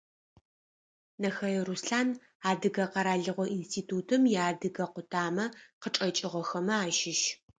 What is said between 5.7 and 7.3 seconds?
къычӏэкӏыгъэхэмэ ащыщ.